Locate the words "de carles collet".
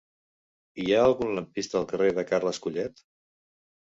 2.19-3.03